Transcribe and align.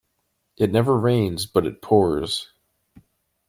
It 0.57 0.71
never 0.71 0.97
rains 0.97 1.45
but 1.45 1.67
it 1.67 1.79
pours. 1.79 2.49